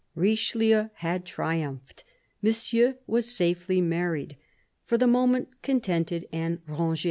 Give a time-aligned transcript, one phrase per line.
[0.15, 2.03] RICHELIEU had triumphed.
[2.41, 4.35] Monsieur was safely married;
[4.83, 6.99] for the moment contented and range.